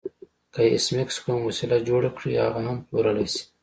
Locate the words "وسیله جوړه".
1.47-2.09